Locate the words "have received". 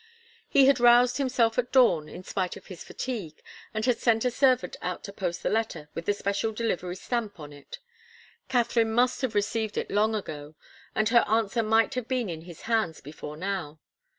9.21-9.77